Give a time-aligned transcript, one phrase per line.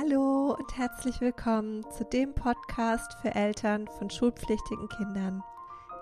[0.00, 5.42] Hallo und herzlich willkommen zu dem Podcast für Eltern von schulpflichtigen Kindern.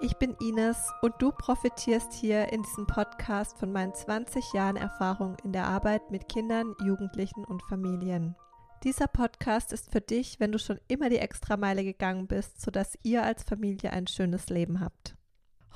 [0.03, 5.39] Ich bin Ines und du profitierst hier in diesem Podcast von meinen 20 Jahren Erfahrung
[5.45, 8.37] in der Arbeit mit Kindern, Jugendlichen und Familien.
[8.85, 13.23] Dieser Podcast ist für dich, wenn du schon immer die Extrameile gegangen bist, sodass ihr
[13.23, 15.17] als Familie ein schönes Leben habt.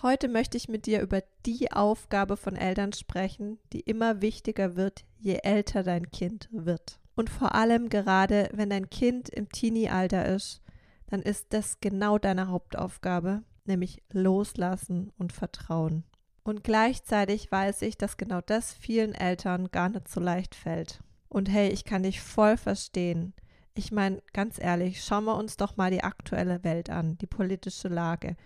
[0.03, 5.07] Heute möchte ich mit dir über die Aufgabe von Eltern sprechen, die immer wichtiger wird,
[5.17, 7.00] je älter dein Kind wird.
[7.15, 10.63] Und vor allem gerade, wenn dein Kind im Teenie-Alter ist,
[11.09, 16.05] dann ist das genau deine Hauptaufgabe, nämlich loslassen und vertrauen.
[16.43, 21.01] Und gleichzeitig weiß ich, dass genau das vielen Eltern gar nicht so leicht fällt.
[21.29, 23.35] Und hey, ich kann dich voll verstehen.
[23.75, 27.89] Ich meine, ganz ehrlich, schauen wir uns doch mal die aktuelle Welt an, die politische
[27.89, 28.37] Lage.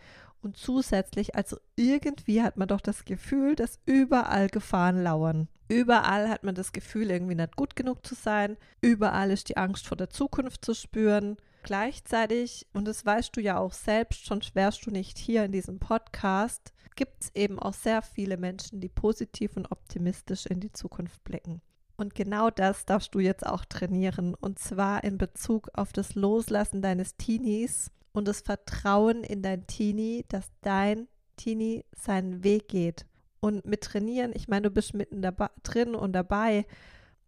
[0.44, 5.48] Und zusätzlich, also irgendwie hat man doch das Gefühl, dass überall Gefahren lauern.
[5.68, 8.58] Überall hat man das Gefühl, irgendwie nicht gut genug zu sein.
[8.82, 11.38] Überall ist die Angst vor der Zukunft zu spüren.
[11.62, 15.78] Gleichzeitig, und das weißt du ja auch selbst, schon wärst du nicht hier in diesem
[15.78, 21.24] Podcast, gibt es eben auch sehr viele Menschen, die positiv und optimistisch in die Zukunft
[21.24, 21.62] blicken.
[21.96, 24.34] Und genau das darfst du jetzt auch trainieren.
[24.34, 30.24] Und zwar in Bezug auf das Loslassen deines Teenies und das Vertrauen in dein Teenie,
[30.28, 33.04] dass dein Teenie seinen Weg geht.
[33.40, 36.64] Und mit Trainieren, ich meine, du bist mitten dabei, drin und dabei.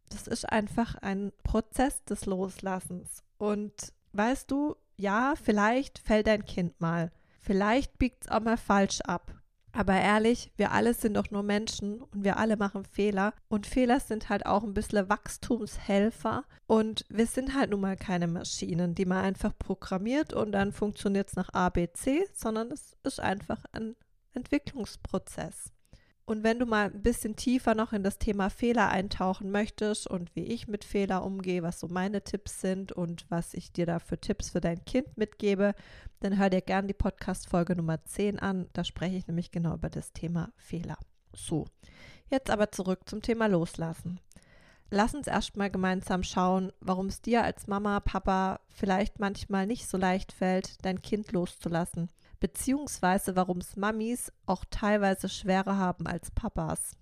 [0.08, 3.24] Das ist einfach ein Prozess des Loslassens.
[3.36, 7.10] Und weißt du, ja, vielleicht fällt dein Kind mal.
[7.40, 9.35] Vielleicht biegt es auch mal falsch ab.
[9.76, 13.34] Aber ehrlich, wir alle sind doch nur Menschen und wir alle machen Fehler.
[13.48, 16.44] Und Fehler sind halt auch ein bisschen Wachstumshelfer.
[16.66, 21.28] Und wir sind halt nun mal keine Maschinen, die man einfach programmiert und dann funktioniert
[21.28, 23.96] es nach A, B, C, sondern es ist einfach ein
[24.32, 25.75] Entwicklungsprozess.
[26.26, 30.34] Und wenn du mal ein bisschen tiefer noch in das Thema Fehler eintauchen möchtest und
[30.34, 34.00] wie ich mit Fehler umgehe, was so meine Tipps sind und was ich dir da
[34.00, 35.72] für Tipps für dein Kind mitgebe,
[36.18, 38.68] dann hör dir gerne die Podcast-Folge Nummer 10 an.
[38.72, 40.98] Da spreche ich nämlich genau über das Thema Fehler.
[41.32, 41.66] So,
[42.28, 44.18] jetzt aber zurück zum Thema Loslassen.
[44.90, 49.96] Lass uns erstmal gemeinsam schauen, warum es dir als Mama, Papa vielleicht manchmal nicht so
[49.96, 52.08] leicht fällt, dein Kind loszulassen
[52.40, 56.96] beziehungsweise warum es Mamis auch teilweise schwerer haben als Papas.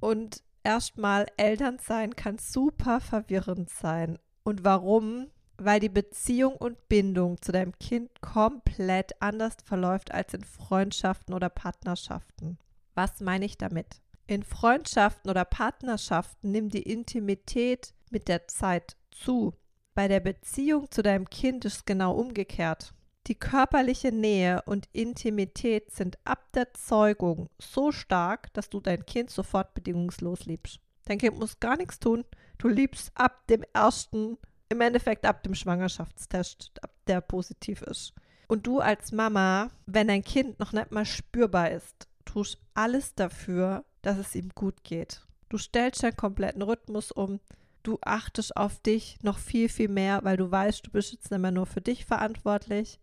[0.00, 4.18] Und erstmal, Elternsein kann super verwirrend sein.
[4.42, 5.28] Und warum?
[5.56, 11.48] Weil die Beziehung und Bindung zu deinem Kind komplett anders verläuft als in Freundschaften oder
[11.48, 12.58] Partnerschaften.
[12.94, 14.00] Was meine ich damit?
[14.26, 19.54] In Freundschaften oder Partnerschaften nimmt die Intimität mit der Zeit zu.
[19.94, 22.93] Bei der Beziehung zu deinem Kind ist es genau umgekehrt.
[23.26, 29.30] Die körperliche Nähe und Intimität sind ab der Zeugung so stark, dass du dein Kind
[29.30, 30.78] sofort bedingungslos liebst.
[31.06, 32.26] Dein Kind muss gar nichts tun.
[32.58, 34.36] Du liebst ab dem ersten,
[34.68, 38.12] im Endeffekt ab dem Schwangerschaftstest, ab der positiv ist.
[38.46, 43.84] Und du als Mama, wenn dein Kind noch nicht mal spürbar ist, tust alles dafür,
[44.02, 45.26] dass es ihm gut geht.
[45.48, 47.40] Du stellst deinen kompletten Rhythmus um.
[47.82, 51.40] Du achtest auf dich noch viel, viel mehr, weil du weißt, du bist jetzt nicht
[51.40, 52.98] mehr nur für dich verantwortlich,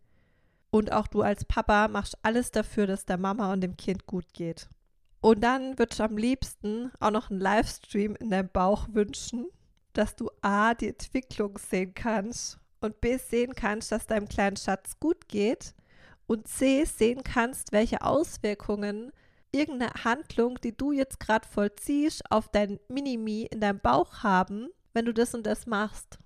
[0.72, 4.34] und auch du als Papa machst alles dafür, dass der Mama und dem Kind gut
[4.34, 4.70] geht.
[5.20, 9.46] Und dann würdest du am liebsten auch noch einen Livestream in deinem Bauch wünschen,
[9.94, 15.00] dass du A, die Entwicklung sehen kannst und B, sehen kannst, dass deinem kleinen Schatz
[15.00, 15.76] gut geht
[16.26, 19.12] und C, sehen kannst, welche Auswirkungen
[19.52, 25.06] irgendeine Handlung, die du jetzt gerade vollziehst, auf dein Minimi in deinem Bauch haben, wenn
[25.06, 26.18] du das und das machst.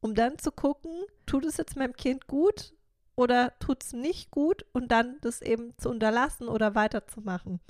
[0.00, 2.74] Um dann zu gucken, tut es jetzt meinem Kind gut
[3.16, 7.60] oder tut es nicht gut und dann das eben zu unterlassen oder weiterzumachen.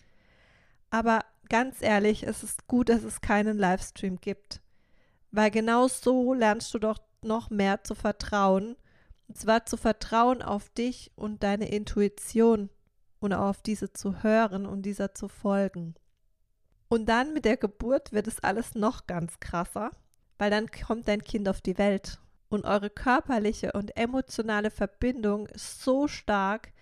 [0.91, 4.61] Aber ganz ehrlich, es ist gut, dass es keinen Livestream gibt,
[5.31, 8.77] weil genau so lernst du doch noch mehr zu vertrauen.
[9.27, 12.69] Und zwar zu vertrauen auf dich und deine Intuition
[13.21, 15.95] und auf diese zu hören und dieser zu folgen.
[16.89, 19.91] Und dann mit der Geburt wird es alles noch ganz krasser,
[20.39, 22.21] weil dann kommt dein Kind auf die Welt
[22.55, 26.73] und eure körperliche und emotionale Verbindung ist so stark,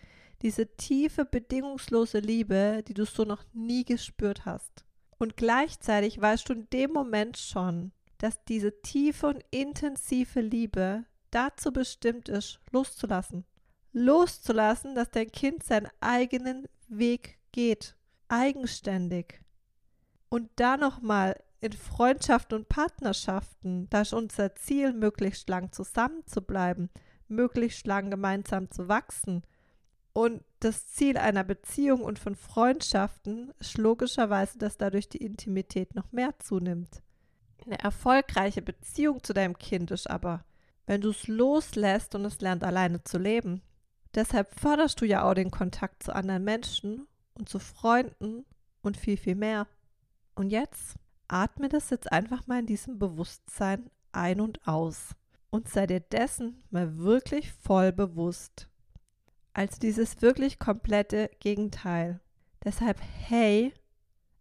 [0.43, 4.85] diese tiefe, bedingungslose Liebe, die du so noch nie gespürt hast.
[5.19, 11.73] Und gleichzeitig weißt du in dem Moment schon, dass diese tiefe und intensive Liebe dazu
[11.73, 13.45] bestimmt ist, loszulassen.
[13.93, 17.95] Loszulassen, dass dein Kind seinen eigenen Weg geht,
[18.29, 19.41] eigenständig.
[20.29, 26.43] Und da nochmal in Freundschaften und Partnerschaften, da ist unser Ziel, möglichst lang zusammen zu
[26.43, 26.91] bleiben,
[27.29, 29.43] möglichst lang gemeinsam zu wachsen.
[30.13, 36.11] Und das Ziel einer Beziehung und von Freundschaften ist logischerweise, dass dadurch die Intimität noch
[36.11, 37.01] mehr zunimmt.
[37.65, 40.45] Eine erfolgreiche Beziehung zu deinem Kind ist aber,
[40.87, 43.63] wenn du es loslässt und es lernt alleine zu leben.
[44.17, 48.45] Deshalb förderst du ja auch den Kontakt zu anderen Menschen und zu Freunden
[48.83, 49.69] und viel, viel mehr.
[50.35, 50.97] Und jetzt
[51.29, 55.15] atme das jetzt einfach mal in diesem Bewusstsein ein und aus
[55.51, 58.69] und sei dir dessen mal wirklich voll bewusst.
[59.53, 62.21] Als dieses wirklich komplette Gegenteil.
[62.65, 63.75] Deshalb, hey,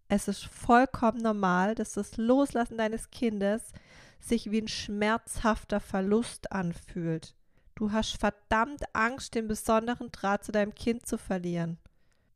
[0.07, 3.73] es ist vollkommen normal, dass das Loslassen deines Kindes
[4.19, 7.35] sich wie ein schmerzhafter Verlust anfühlt.
[7.75, 11.77] Du hast verdammt Angst, den besonderen Draht zu deinem Kind zu verlieren.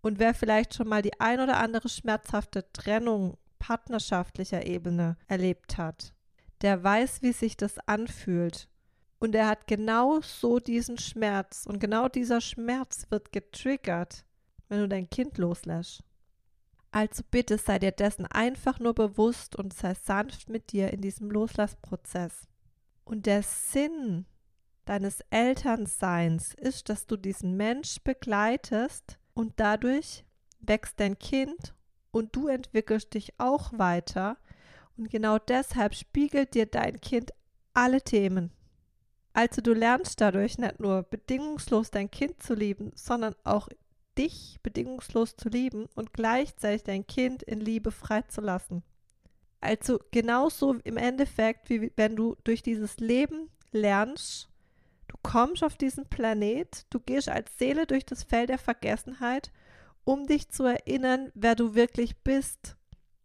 [0.02, 6.14] Und wer vielleicht schon mal die ein oder andere schmerzhafte Trennung partnerschaftlicher Ebene erlebt hat,
[6.62, 8.70] der weiß, wie sich das anfühlt.
[9.18, 11.66] Und er hat genau so diesen Schmerz.
[11.66, 14.24] Und genau dieser Schmerz wird getriggert,
[14.70, 16.04] wenn du dein Kind loslässt.
[16.92, 21.32] Also bitte sei dir dessen einfach nur bewusst und sei sanft mit dir in diesem
[21.32, 22.48] Loslassprozess.
[23.04, 24.28] Und der Sinn
[24.86, 30.24] deines Elternseins ist, dass du diesen Mensch begleitest und dadurch
[30.60, 31.74] wächst dein Kind
[32.16, 34.38] und du entwickelst dich auch weiter.
[34.96, 37.34] Und genau deshalb spiegelt dir dein Kind
[37.74, 38.52] alle Themen.
[39.34, 43.68] Also du lernst dadurch nicht nur bedingungslos dein Kind zu lieben, sondern auch
[44.18, 48.82] dich bedingungslos zu lieben und gleichzeitig dein Kind in Liebe freizulassen.
[49.60, 54.48] Also genauso im Endeffekt, wie wenn du durch dieses Leben lernst,
[55.10, 59.52] du kommst auf diesen Planet, du gehst als Seele durch das Feld der Vergessenheit,
[60.06, 62.78] um dich zu erinnern, wer du wirklich bist.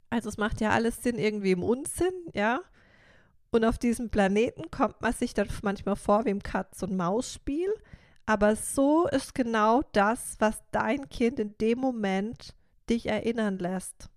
[0.08, 2.60] Also es macht ja alles Sinn irgendwie im Unsinn, ja.
[3.52, 7.72] Und auf diesem Planeten kommt man sich dann manchmal vor wie im Katz- und Maus-Spiel.
[8.26, 12.54] Aber so ist genau das, was dein Kind in dem Moment
[12.88, 14.08] dich erinnern lässt.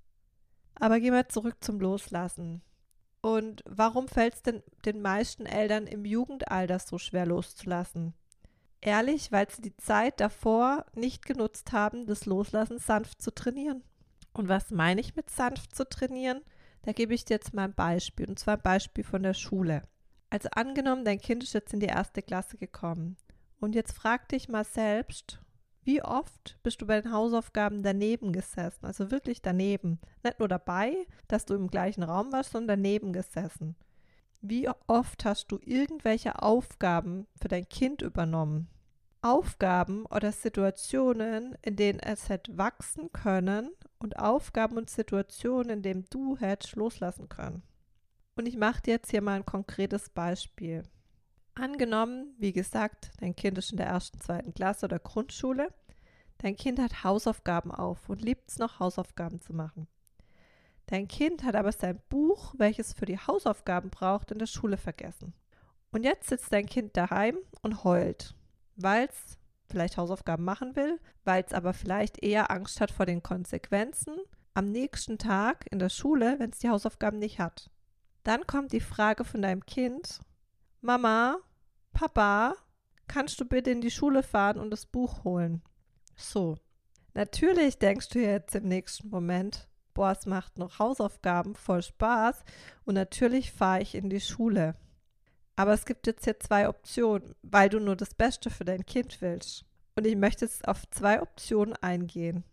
[0.75, 2.61] Aber gehen wir zurück zum Loslassen.
[3.21, 8.13] Und warum fällt es denn den meisten Eltern im Jugendalter so schwer loszulassen?
[8.85, 13.81] Ehrlich, weil sie die Zeit davor nicht genutzt haben, das Loslassen sanft zu trainieren.
[14.33, 16.41] Und was meine ich mit sanft zu trainieren?
[16.81, 19.83] Da gebe ich dir jetzt mal ein Beispiel, und zwar ein Beispiel von der Schule.
[20.29, 23.15] Also angenommen, dein Kind ist jetzt in die erste Klasse gekommen
[23.61, 25.39] und jetzt frag dich mal selbst,
[25.85, 28.85] wie oft bist du bei den Hausaufgaben daneben gesessen?
[28.85, 29.99] Also wirklich daneben.
[30.23, 33.77] Nicht nur dabei, dass du im gleichen Raum warst, sondern daneben gesessen.
[34.41, 38.67] Wie oft hast du irgendwelche Aufgaben für dein Kind übernommen?
[39.23, 46.05] Aufgaben oder Situationen, in denen es hätte wachsen können und Aufgaben und Situationen, in denen
[46.09, 47.63] du hättest loslassen können.
[48.35, 50.83] Und ich mache dir jetzt hier mal ein konkretes Beispiel.
[51.55, 55.73] Angenommen, wie gesagt, dein Kind ist in der ersten, zweiten Klasse oder Grundschule.
[56.39, 59.87] Dein Kind hat Hausaufgaben auf und liebt es noch, Hausaufgaben zu machen.
[60.87, 65.33] Dein Kind hat aber sein Buch, welches für die Hausaufgaben braucht, in der Schule vergessen.
[65.91, 68.35] Und jetzt sitzt dein Kind daheim und heult,
[68.75, 69.37] weil es
[69.67, 74.15] vielleicht Hausaufgaben machen will, weil es aber vielleicht eher Angst hat vor den Konsequenzen
[74.53, 77.69] am nächsten Tag in der Schule, wenn es die Hausaufgaben nicht hat.
[78.23, 80.19] Dann kommt die Frage von deinem Kind,
[80.81, 81.37] Mama,
[81.91, 82.55] Papa,
[83.07, 85.61] kannst du bitte in die Schule fahren und das Buch holen?
[86.15, 86.57] So.
[87.15, 92.43] Natürlich denkst du jetzt im nächsten Moment, boah, es macht noch Hausaufgaben, voll Spaß
[92.85, 94.75] und natürlich fahre ich in die Schule.
[95.55, 99.21] Aber es gibt jetzt hier zwei Optionen, weil du nur das Beste für dein Kind
[99.21, 99.65] willst.
[99.95, 102.43] Und ich möchte jetzt auf zwei Optionen eingehen.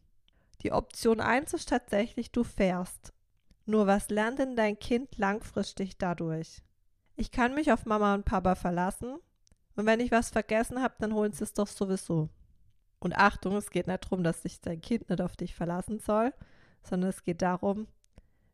[0.63, 3.13] Die Option 1 ist tatsächlich, du fährst.
[3.65, 6.63] Nur was lernt denn dein Kind langfristig dadurch?
[7.21, 9.19] ich kann mich auf Mama und Papa verlassen
[9.77, 12.31] und wenn ich was vergessen habe, dann holen sie es doch sowieso.
[12.99, 16.33] Und Achtung, es geht nicht darum, dass sich dein Kind nicht auf dich verlassen soll,
[16.83, 17.87] sondern es geht darum,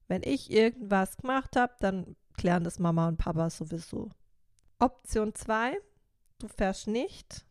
[0.08, 4.10] wenn ich irgendwas gemacht habe, dann klären das Mama und Papa sowieso.
[4.78, 5.78] Option 2,
[6.38, 7.46] du fährst nicht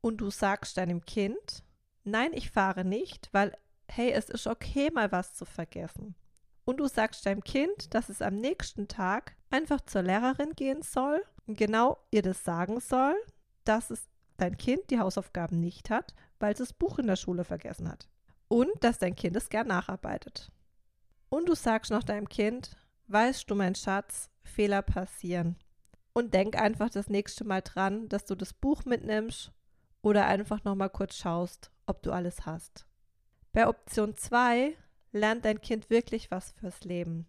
[0.00, 1.64] und du sagst deinem Kind,
[2.04, 3.56] nein, ich fahre nicht, weil,
[3.88, 6.14] hey, es ist okay, mal was zu vergessen
[6.64, 11.22] und du sagst deinem Kind, dass es am nächsten Tag einfach zur Lehrerin gehen soll
[11.46, 13.14] und genau ihr das sagen soll,
[13.64, 17.44] dass es dein Kind die Hausaufgaben nicht hat, weil es das Buch in der Schule
[17.44, 18.08] vergessen hat.
[18.48, 20.50] Und dass dein Kind es gern nacharbeitet.
[21.28, 22.76] Und du sagst noch deinem Kind,
[23.08, 25.56] weißt du, mein Schatz, Fehler passieren.
[26.14, 29.52] Und denk einfach das nächste Mal dran, dass du das Buch mitnimmst
[30.02, 32.86] oder einfach nochmal kurz schaust, ob du alles hast.
[33.52, 34.76] Bei Option 2
[35.12, 37.26] lernt dein Kind wirklich was fürs Leben.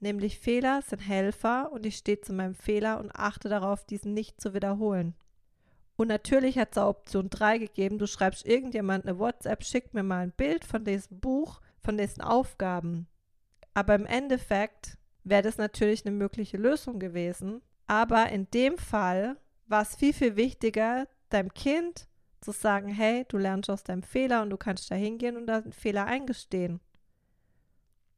[0.00, 4.40] Nämlich Fehler sind Helfer und ich stehe zu meinem Fehler und achte darauf, diesen nicht
[4.40, 5.14] zu wiederholen.
[5.96, 10.02] Und natürlich hat es auch Option 3 gegeben, du schreibst irgendjemand eine WhatsApp, schick mir
[10.02, 13.06] mal ein Bild von diesem Buch, von diesen Aufgaben.
[13.74, 17.62] Aber im Endeffekt wäre das natürlich eine mögliche Lösung gewesen.
[17.92, 22.08] Aber in dem Fall war es viel, viel wichtiger, deinem Kind
[22.40, 25.74] zu sagen, hey, du lernst aus deinem Fehler und du kannst da hingehen und einen
[25.74, 26.80] Fehler eingestehen.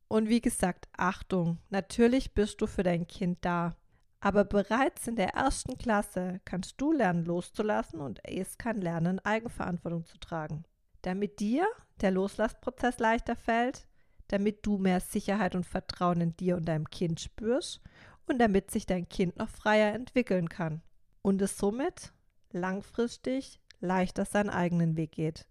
[0.07, 3.75] Und wie gesagt, Achtung, natürlich bist du für dein Kind da.
[4.21, 10.07] Aber bereits in der ersten Klasse kannst du lernen loszulassen und es kann lernen, Eigenverantwortung
[10.07, 10.62] zu tragen.
[11.02, 11.66] Damit dir
[12.00, 13.88] der Loslassprozess leichter fällt,
[14.28, 17.81] damit du mehr Sicherheit und Vertrauen in dir und deinem Kind spürst
[18.26, 20.83] und damit sich dein Kind noch freier entwickeln kann
[21.23, 22.12] und es somit
[22.50, 25.47] langfristig leichter seinen eigenen Weg geht.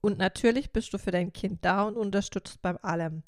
[0.00, 3.22] Und natürlich bist du für dein Kind da und unterstützt beim allem.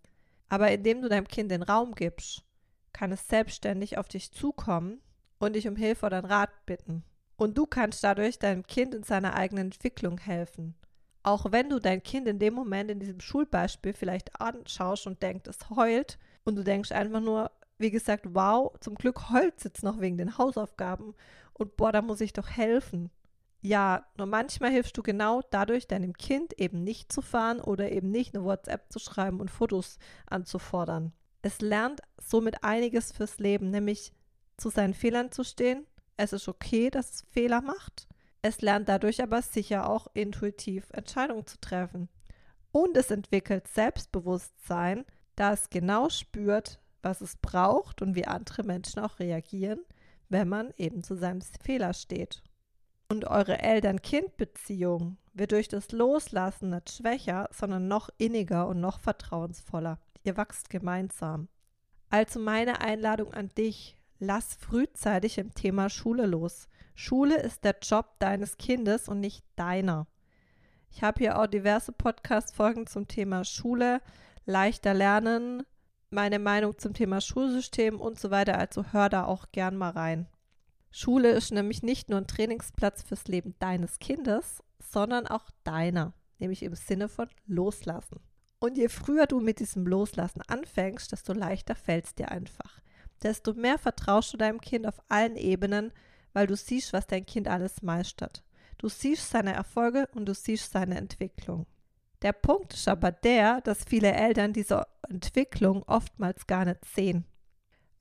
[0.48, 2.44] Aber indem du deinem Kind den Raum gibst,
[2.92, 5.00] kann es selbstständig auf dich zukommen
[5.38, 7.04] und dich um Hilfe oder Rat bitten.
[7.36, 10.74] Und du kannst dadurch deinem Kind in seiner eigenen Entwicklung helfen.
[11.22, 15.48] Auch wenn du dein Kind in dem Moment in diesem Schulbeispiel vielleicht anschaust und denkst,
[15.48, 19.82] es heult und du denkst einfach nur, wie gesagt, wow, zum Glück heult es jetzt
[19.82, 21.14] noch wegen den Hausaufgaben
[21.52, 23.10] und boah, da muss ich doch helfen.
[23.60, 28.10] Ja, nur manchmal hilfst du genau dadurch, deinem Kind eben nicht zu fahren oder eben
[28.10, 31.12] nicht eine WhatsApp zu schreiben und Fotos anzufordern.
[31.40, 34.12] Es lernt somit einiges fürs Leben, nämlich
[34.58, 35.86] zu seinen Fehlern zu stehen.
[36.16, 38.06] Es ist okay, dass es Fehler macht.
[38.42, 42.10] Es lernt dadurch aber sicher auch intuitiv Entscheidungen zu treffen.
[42.70, 49.00] Und es entwickelt Selbstbewusstsein, da es genau spürt, was es braucht und wie andere Menschen
[49.00, 49.80] auch reagieren,
[50.28, 52.42] wenn man eben zu seinem Fehler steht.
[53.08, 59.98] Und eure Eltern-Kind-Beziehung wird durch das Loslassen nicht schwächer, sondern noch inniger und noch vertrauensvoller.
[60.22, 61.48] Ihr wachst gemeinsam.
[62.08, 66.68] Also meine Einladung an dich, lass frühzeitig im Thema Schule los.
[66.94, 70.06] Schule ist der Job deines Kindes und nicht deiner.
[70.90, 74.00] Ich habe hier auch diverse Podcast-Folgen zum Thema Schule,
[74.46, 75.64] leichter lernen,
[76.14, 78.58] meine Meinung zum Thema Schulsystem und so weiter.
[78.58, 80.26] Also hör da auch gern mal rein.
[80.90, 86.62] Schule ist nämlich nicht nur ein Trainingsplatz fürs Leben deines Kindes, sondern auch deiner, nämlich
[86.62, 88.20] im Sinne von Loslassen.
[88.60, 92.80] Und je früher du mit diesem Loslassen anfängst, desto leichter fällt es dir einfach.
[93.22, 95.92] Desto mehr vertraust du deinem Kind auf allen Ebenen,
[96.32, 98.44] weil du siehst, was dein Kind alles meistert.
[98.78, 101.66] Du siehst seine Erfolge und du siehst seine Entwicklung.
[102.24, 107.26] Der Punkt ist aber der, dass viele Eltern diese Entwicklung oftmals gar nicht sehen.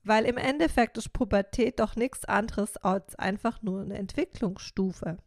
[0.02, 5.18] Weil im Endeffekt ist Pubertät doch nichts anderes als einfach nur eine Entwicklungsstufe.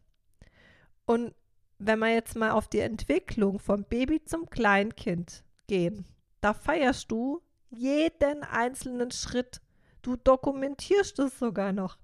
[1.06, 1.32] Und
[1.78, 6.04] wenn wir jetzt mal auf die Entwicklung vom Baby zum Kleinkind gehen,
[6.40, 7.40] da feierst du
[7.70, 9.60] jeden einzelnen Schritt.
[10.02, 11.98] Du dokumentierst es sogar noch.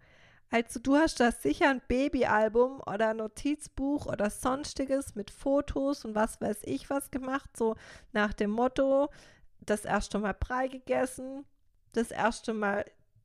[0.54, 6.40] Also du hast da sicher ein Babyalbum oder Notizbuch oder sonstiges mit Fotos und was
[6.40, 7.74] weiß ich was gemacht, so
[8.12, 9.10] nach dem Motto,
[9.58, 11.44] das erste Mal Brei gegessen,
[11.90, 12.84] das erste Mal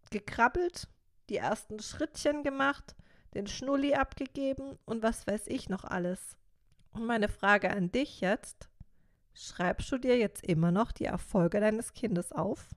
[0.10, 0.88] gekrabbelt,
[1.30, 2.96] die ersten Schrittchen gemacht,
[3.36, 6.36] den Schnulli abgegeben und was weiß ich noch alles.
[6.94, 8.70] Und meine Frage an dich jetzt,
[9.36, 12.70] schreibst du dir jetzt immer noch die Erfolge deines Kindes auf?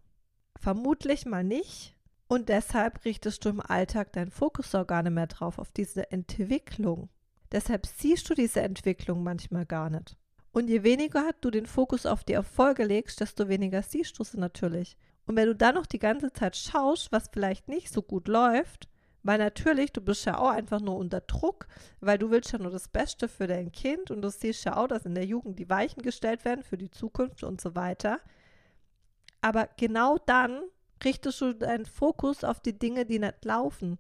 [0.61, 1.91] Vermutlich mal nicht,
[2.32, 6.10] und deshalb richtest du im Alltag deinen Fokus auch gar nicht mehr drauf, auf diese
[6.10, 7.10] Entwicklung.
[7.52, 10.16] Deshalb siehst du diese Entwicklung manchmal gar nicht.
[10.50, 14.38] Und je weniger du den Fokus auf die Erfolge legst, desto weniger siehst du sie
[14.38, 14.96] natürlich.
[15.26, 18.88] Und wenn du dann noch die ganze Zeit schaust, was vielleicht nicht so gut läuft,
[19.22, 21.66] weil natürlich, du bist ja auch einfach nur unter Druck,
[22.00, 24.88] weil du willst ja nur das Beste für dein Kind und du siehst ja auch,
[24.88, 28.20] dass in der Jugend die Weichen gestellt werden für die Zukunft und so weiter.
[29.42, 30.62] Aber genau dann
[31.04, 33.99] richtest du deinen Fokus auf die Dinge, die nicht laufen.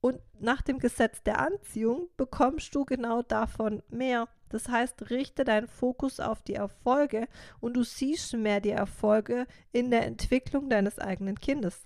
[0.00, 4.28] Und nach dem Gesetz der Anziehung bekommst du genau davon mehr.
[4.50, 7.26] Das heißt, richte deinen Fokus auf die Erfolge
[7.60, 11.82] und du siehst mehr die Erfolge in der Entwicklung deines eigenen Kindes.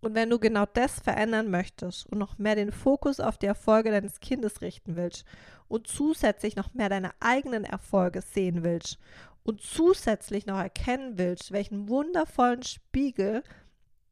[0.00, 3.90] Und wenn du genau das verändern möchtest und noch mehr den Fokus auf die Erfolge
[3.90, 5.26] deines Kindes richten willst
[5.68, 8.98] und zusätzlich noch mehr deine eigenen Erfolge sehen willst
[9.42, 13.42] und zusätzlich noch erkennen willst, welchen wundervollen Spiegel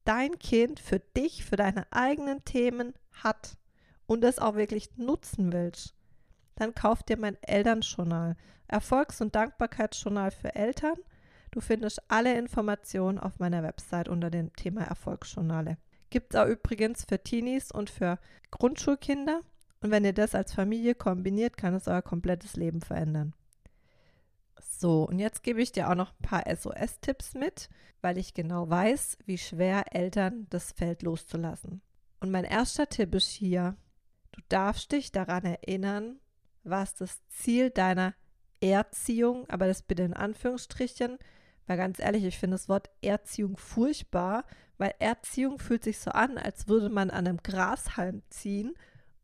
[0.08, 3.58] dein Kind für dich, für deine eigenen Themen hat
[4.06, 5.94] und es auch wirklich nutzen willst,
[6.56, 8.34] dann kauf dir mein Elternjournal,
[8.68, 10.96] Erfolgs- und Dankbarkeitsjournal für Eltern.
[11.50, 15.76] Du findest alle Informationen auf meiner Website unter dem Thema Erfolgsjournale.
[16.08, 18.18] Gibt es auch übrigens für Teenies und für
[18.50, 19.42] Grundschulkinder.
[19.80, 23.34] Und wenn ihr das als Familie kombiniert, kann es euer komplettes Leben verändern.
[24.60, 27.68] So, und jetzt gebe ich dir auch noch ein paar SOS-Tipps mit,
[28.00, 31.82] weil ich genau weiß, wie schwer Eltern das Feld loszulassen.
[32.20, 33.76] Und mein erster Tipp ist hier,
[34.32, 36.20] du darfst dich daran erinnern,
[36.64, 38.14] was das Ziel deiner
[38.60, 41.18] Erziehung, aber das bitte in Anführungsstrichen,
[41.66, 44.44] weil ganz ehrlich, ich finde das Wort Erziehung furchtbar,
[44.78, 48.74] weil Erziehung fühlt sich so an, als würde man an einem Grashalm ziehen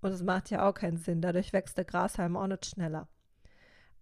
[0.01, 1.23] Und es macht ja auch keinen Sinn.
[1.23, 3.09] Dadurch wächst der Grashalm auch nicht schneller.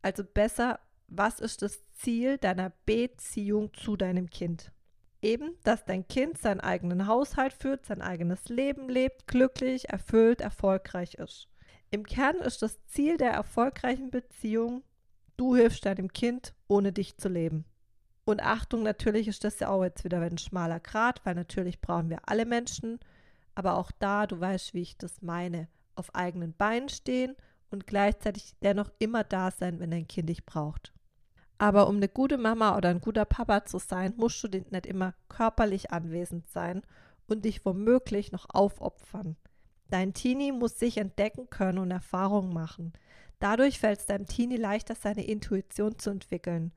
[0.03, 0.81] Also besser,
[1.15, 4.73] was ist das Ziel deiner Beziehung zu deinem Kind?
[5.21, 11.15] Eben, dass dein Kind seinen eigenen Haushalt führt, sein eigenes Leben lebt, glücklich, erfüllt, erfolgreich
[11.15, 11.49] ist.
[11.91, 14.83] Im Kern ist das Ziel der erfolgreichen Beziehung,
[15.37, 17.67] du hilfst deinem Kind, ohne dich zu leben.
[18.25, 22.09] Und Achtung, natürlich ist das ja auch jetzt wieder ein schmaler Grat, weil natürlich brauchen
[22.09, 22.99] wir alle Menschen,
[23.55, 27.37] aber auch da, du weißt, wie ich das meine, auf eigenen Beinen stehen
[27.71, 30.93] und gleichzeitig dennoch immer da sein, wenn dein Kind dich braucht.
[31.59, 35.15] Aber um eine gute Mama oder ein guter Papa zu sein, musst du nicht immer
[35.29, 36.83] körperlich anwesend sein
[37.29, 39.37] und dich womöglich noch aufopfern.
[39.91, 42.93] Dein Teenie muss sich entdecken können und Erfahrungen machen.
[43.41, 46.73] Dadurch fällt es deinem Teenie leichter, seine Intuition zu entwickeln.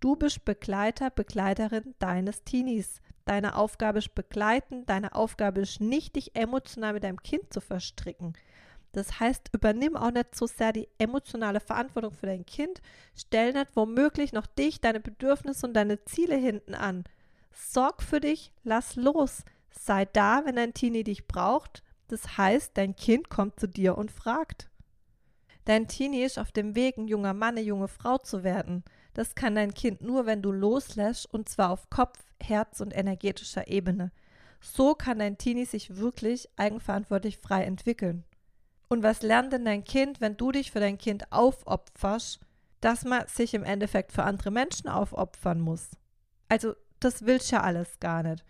[0.00, 3.00] Du bist Begleiter, Begleiterin deines Teenies.
[3.24, 8.34] Deine Aufgabe ist begleiten, deine Aufgabe ist nicht, dich emotional mit deinem Kind zu verstricken.
[8.94, 12.80] Das heißt, übernimm auch nicht so sehr die emotionale Verantwortung für dein Kind,
[13.16, 17.02] stell nicht womöglich noch dich, deine Bedürfnisse und deine Ziele hinten an.
[17.52, 19.44] Sorg für dich, lass los.
[19.70, 21.82] Sei da, wenn dein Teenie dich braucht.
[22.06, 24.68] Das heißt, dein Kind kommt zu dir und fragt.
[25.64, 28.84] Dein Teenie ist auf dem Weg, ein junger Mann, eine junge Frau zu werden.
[29.12, 33.66] Das kann dein Kind nur, wenn du loslässt, und zwar auf Kopf, Herz und energetischer
[33.66, 34.12] Ebene.
[34.60, 38.24] So kann dein Teenie sich wirklich eigenverantwortlich frei entwickeln.
[38.88, 42.40] Und was lernt denn dein Kind, wenn du dich für dein Kind aufopferst,
[42.80, 45.90] dass man sich im Endeffekt für andere Menschen aufopfern muss?
[46.48, 48.44] Also, das willst ja alles gar nicht.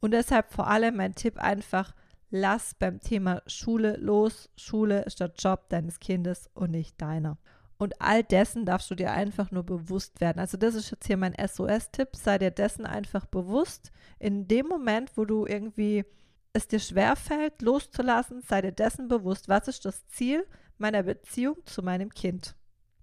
[0.00, 1.94] Und deshalb vor allem mein Tipp einfach,
[2.30, 4.48] lass beim Thema Schule los.
[4.56, 7.38] Schule ist der Job deines Kindes und nicht deiner.
[7.80, 10.38] Und all dessen darfst du dir einfach nur bewusst werden.
[10.38, 12.10] Also das ist jetzt hier mein SOS-Tipp.
[12.14, 13.90] Sei dir dessen einfach bewusst.
[14.18, 16.04] In dem Moment, wo du irgendwie
[16.52, 20.46] es dir schwerfällt, loszulassen, sei dir dessen bewusst, was ist das Ziel
[20.78, 22.56] meiner Beziehung zu meinem Kind.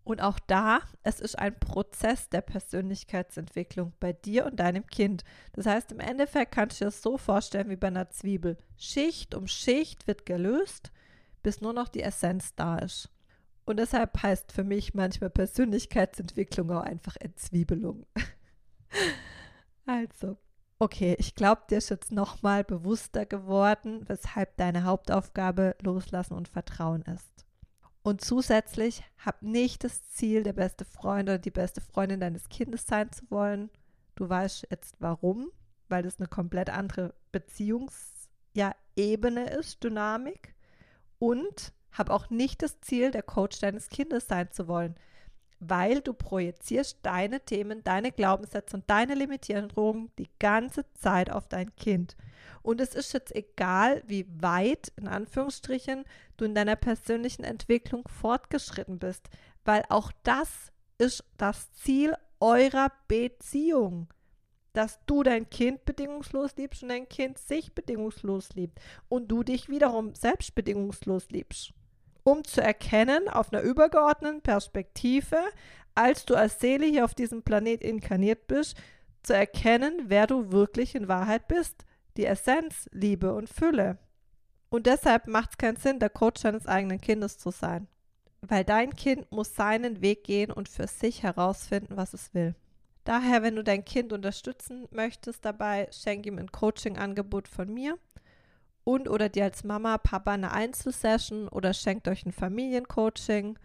[0.04, 5.26] Und auch da, es ist ein Prozess der Persönlichkeitsentwicklung bei dir und deinem Kind.
[5.52, 8.58] Das heißt, im Endeffekt kannst du dir das so vorstellen wie bei einer Zwiebel.
[8.78, 10.92] Schicht um Schicht wird gelöst,
[11.44, 13.10] bis nur noch die Essenz da ist.
[13.66, 18.06] Und deshalb heißt für mich manchmal Persönlichkeitsentwicklung auch einfach Entzwiebelung.
[19.86, 20.38] also,
[20.80, 27.02] Okay, ich glaube, dir ist jetzt nochmal bewusster geworden, weshalb deine Hauptaufgabe Loslassen und Vertrauen
[27.02, 27.48] ist.
[28.04, 32.86] Und zusätzlich hab nicht das Ziel, der beste Freund oder die beste Freundin deines Kindes
[32.86, 33.72] sein zu wollen.
[34.14, 35.50] Du weißt jetzt warum,
[35.90, 37.96] weil das eine komplett andere Beziehungsebene
[38.54, 40.54] ja, ist, Dynamik.
[41.18, 44.96] Und hab auch nicht das Ziel, der Coach deines Kindes sein zu wollen
[45.60, 51.76] weil du projizierst deine Themen, deine Glaubenssätze und deine Limitierungen die ganze Zeit auf dein
[51.76, 52.16] Kind.
[52.62, 56.06] Und es ist jetzt egal, wie weit, in Anführungsstrichen,
[56.38, 59.30] du in deiner persönlichen Entwicklung fortgeschritten bist,
[59.66, 64.08] weil auch das ist das Ziel eurer Beziehung.
[64.74, 69.70] Dass du dein Kind bedingungslos liebst und dein Kind sich bedingungslos liebt und du dich
[69.70, 71.74] wiederum selbst bedingungslos liebst
[72.28, 75.38] um zu erkennen auf einer übergeordneten Perspektive,
[75.96, 78.76] als du als Seele hier auf diesem Planet inkarniert bist,
[79.24, 81.86] zu erkennen, wer du wirklich in Wahrheit bist,
[82.18, 83.98] die Essenz, Liebe und Fülle.
[84.68, 87.88] Und deshalb macht es keinen Sinn, der Coach deines eigenen Kindes zu sein.
[88.42, 92.56] Weil dein Kind muss seinen Weg gehen und für sich herausfinden, was es will.
[93.06, 97.98] Daher, wenn du dein Kind unterstützen möchtest dabei, schenk ihm ein Coaching-Angebot von mir
[98.88, 103.60] und oder dir als Mama, Papa eine Einzelsession oder schenkt euch ein Familiencoaching.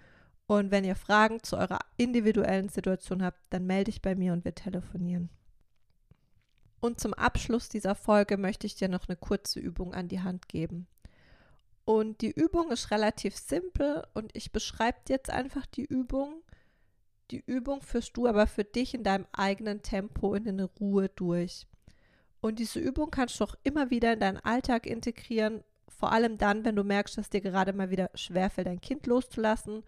[0.46, 4.44] Und wenn ihr Fragen zu eurer individuellen Situation habt, dann melde dich bei mir und
[4.44, 5.30] wir telefonieren.
[6.80, 10.48] Und zum Abschluss dieser Folge möchte ich dir noch eine kurze Übung an die Hand
[10.48, 10.88] geben.
[11.84, 16.42] Und die Übung ist relativ simpel und ich beschreibe dir jetzt einfach die Übung.
[17.30, 21.68] Die Übung führst du aber für dich in deinem eigenen Tempo in Ruhe durch.
[22.42, 26.64] Und diese Übung kannst du auch immer wieder in deinen Alltag integrieren, vor allem dann,
[26.64, 29.84] wenn du merkst, dass dir gerade mal wieder schwerfällt, dein Kind loszulassen.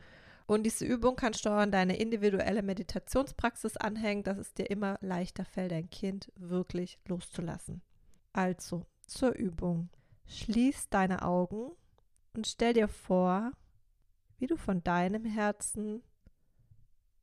[0.46, 4.98] Und diese Übung kannst du auch an deine individuelle Meditationspraxis anhängen, dass es dir immer
[5.00, 7.82] leichter fällt, dein Kind wirklich loszulassen.
[8.32, 9.88] Also zur Übung.
[10.26, 11.72] Schließ deine Augen
[12.34, 13.50] und stell dir vor,
[14.38, 16.02] wie du von deinem Herzen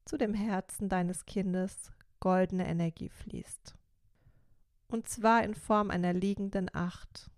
[0.03, 1.89] zu dem Herzen deines Kindes
[2.19, 3.75] goldene Energie fließt.
[4.91, 7.31] Und zwar in Form einer liegenden Acht,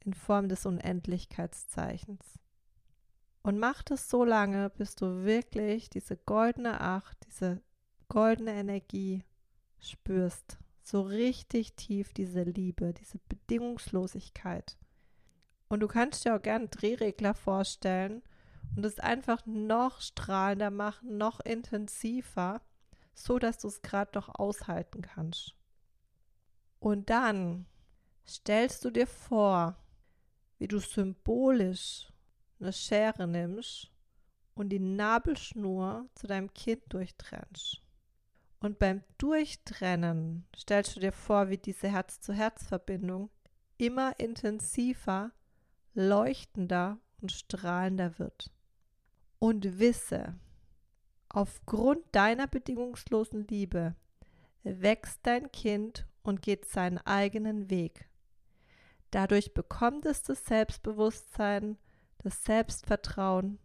[0.00, 2.38] in Form des Unendlichkeitszeichens.
[3.42, 7.60] Und mach das so lange, bis du wirklich diese goldene Acht, diese
[8.08, 9.24] goldene Energie
[9.78, 10.56] spürst.
[10.82, 14.78] So richtig tief diese Liebe, diese Bedingungslosigkeit.
[15.68, 18.22] Und du kannst dir auch gerne Drehregler vorstellen
[18.74, 22.62] und es einfach noch strahlender machen, noch intensiver,
[23.12, 25.54] so dass du es gerade doch aushalten kannst.
[26.84, 27.64] Und dann
[28.28, 29.74] stellst du dir vor,
[30.58, 32.12] wie du symbolisch
[32.60, 33.90] eine Schere nimmst
[34.52, 37.80] und die Nabelschnur zu deinem Kind durchtrennst.
[38.60, 43.30] Und beim Durchtrennen stellst du dir vor, wie diese Herz-zu-Herz-Verbindung
[43.78, 45.32] immer intensiver,
[45.94, 48.50] leuchtender und strahlender wird.
[49.38, 50.38] Und wisse,
[51.30, 53.96] aufgrund deiner bedingungslosen Liebe
[54.64, 58.10] wächst dein Kind und geht seinen eigenen Weg.
[59.12, 61.78] Dadurch bekommt es das Selbstbewusstsein,
[62.18, 63.60] das Selbstvertrauen,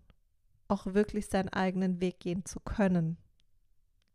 [0.68, 3.18] auch wirklich seinen eigenen Weg gehen zu können.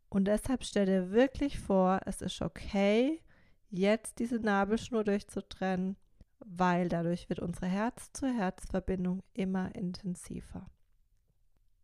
[0.07, 3.21] Und deshalb stell dir wirklich vor, es ist okay,
[3.69, 5.97] jetzt diese Nabelschnur durchzutrennen,
[6.39, 10.69] weil dadurch wird unsere Herz-zu-Herz-Verbindung immer intensiver.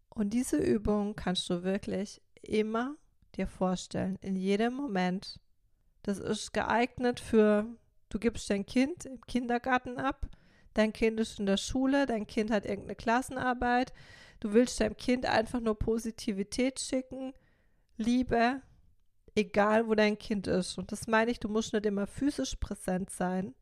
[0.10, 2.96] Und diese Übung kannst du wirklich immer
[3.36, 5.40] dir vorstellen, in jedem Moment.
[6.04, 7.66] Das ist geeignet für,
[8.10, 10.28] du gibst dein Kind im Kindergarten ab,
[10.74, 13.94] dein Kind ist in der Schule, dein Kind hat irgendeine Klassenarbeit,
[14.40, 17.34] du willst deinem Kind einfach nur Positivität schicken,
[17.98, 18.62] Liebe,
[19.36, 20.78] egal wo dein Kind ist.
[20.78, 23.54] Und das meine ich, du musst nicht immer physisch präsent sein.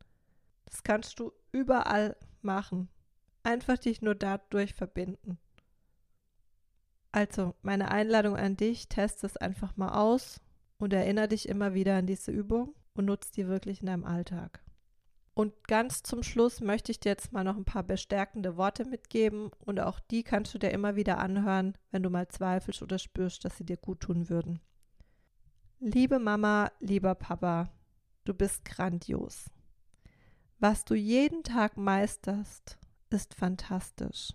[0.64, 2.88] Das kannst du überall machen.
[3.42, 5.38] Einfach dich nur dadurch verbinden.
[7.12, 10.40] Also, meine Einladung an dich, teste es einfach mal aus
[10.80, 14.64] und erinnere dich immer wieder an diese Übung und nutze die wirklich in deinem Alltag.
[15.34, 19.50] Und ganz zum Schluss möchte ich dir jetzt mal noch ein paar bestärkende Worte mitgeben
[19.60, 23.44] und auch die kannst du dir immer wieder anhören, wenn du mal zweifelst oder spürst,
[23.44, 24.60] dass sie dir gut tun würden.
[25.78, 27.70] Liebe Mama, lieber Papa,
[28.24, 29.50] du bist grandios.
[30.58, 34.34] Was du jeden Tag meisterst, ist fantastisch.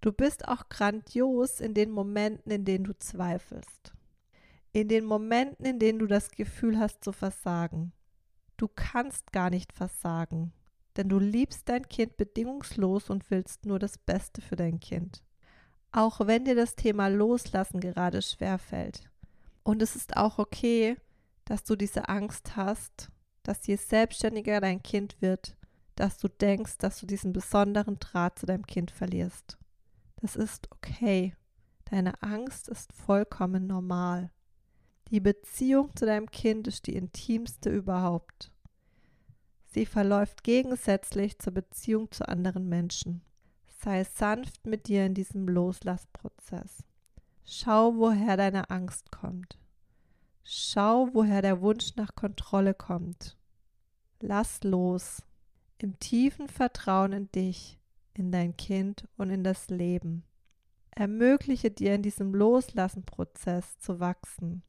[0.00, 3.94] Du bist auch grandios in den Momenten, in denen du zweifelst.
[4.72, 7.92] In den Momenten, in denen du das Gefühl hast zu versagen.
[8.56, 10.52] Du kannst gar nicht versagen,
[10.96, 15.24] denn du liebst dein Kind bedingungslos und willst nur das Beste für dein Kind.
[15.92, 19.10] Auch wenn dir das Thema Loslassen gerade schwerfällt.
[19.62, 20.96] Und es ist auch okay,
[21.44, 23.10] dass du diese Angst hast,
[23.42, 25.56] dass je selbstständiger dein Kind wird,
[25.96, 29.58] dass du denkst, dass du diesen besonderen Draht zu deinem Kind verlierst.
[30.16, 31.34] Das ist okay.
[31.86, 34.30] Deine Angst ist vollkommen normal.
[35.10, 38.52] Die Beziehung zu deinem Kind ist die intimste überhaupt.
[39.66, 43.22] Sie verläuft gegensätzlich zur Beziehung zu anderen Menschen.
[43.82, 46.84] Sei sanft mit dir in diesem Loslassprozess.
[47.44, 49.58] Schau, woher deine Angst kommt.
[50.44, 53.36] Schau, woher der Wunsch nach Kontrolle kommt.
[54.20, 55.24] Lass los.
[55.78, 57.80] Im tiefen Vertrauen in dich,
[58.14, 60.22] in dein Kind und in das Leben.
[60.92, 64.62] Ermögliche dir in diesem Loslassenprozess zu wachsen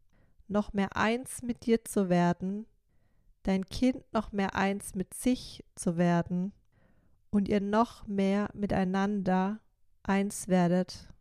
[0.51, 2.65] noch mehr eins mit dir zu werden,
[3.43, 6.53] dein Kind noch mehr eins mit sich zu werden
[7.31, 9.59] und ihr noch mehr miteinander
[10.03, 11.11] eins werdet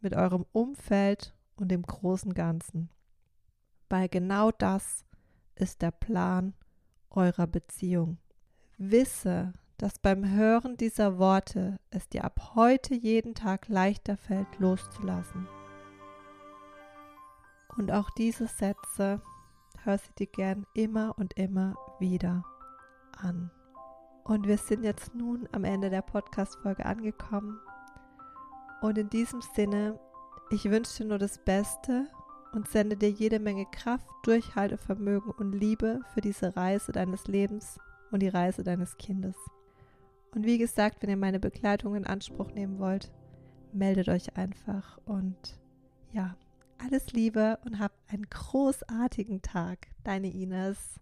[0.00, 2.90] mit eurem Umfeld und dem großen Ganzen.
[3.88, 5.04] Weil genau das
[5.54, 6.54] ist der Plan
[7.10, 8.18] eurer Beziehung.
[8.78, 15.46] Wisse, dass beim Hören dieser Worte es dir ab heute jeden Tag leichter fällt, loszulassen.
[17.76, 19.20] Und auch diese Sätze
[19.82, 22.44] hör sie dir gern immer und immer wieder
[23.18, 23.50] an.
[24.24, 27.60] Und wir sind jetzt nun am Ende der Podcast-Folge angekommen.
[28.80, 29.98] Und in diesem Sinne,
[30.50, 32.08] ich wünsche dir nur das Beste
[32.52, 37.78] und sende dir jede Menge Kraft, Durchhaltevermögen und Liebe für diese Reise deines Lebens
[38.10, 39.36] und die Reise deines Kindes.
[40.34, 43.12] Und wie gesagt, wenn ihr meine Begleitung in Anspruch nehmen wollt,
[43.72, 45.60] meldet euch einfach und
[46.12, 46.36] ja,
[46.78, 49.88] alles Liebe und hab einen großartigen Tag.
[50.04, 51.00] Deine Ines.